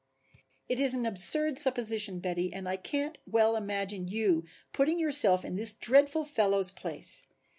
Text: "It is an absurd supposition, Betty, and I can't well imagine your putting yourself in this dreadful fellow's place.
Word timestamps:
"It 0.67 0.79
is 0.79 0.95
an 0.95 1.05
absurd 1.05 1.59
supposition, 1.59 2.19
Betty, 2.21 2.51
and 2.51 2.67
I 2.67 2.75
can't 2.75 3.19
well 3.27 3.55
imagine 3.55 4.07
your 4.07 4.41
putting 4.73 4.97
yourself 4.97 5.45
in 5.45 5.57
this 5.57 5.73
dreadful 5.73 6.25
fellow's 6.25 6.71
place. 6.71 7.27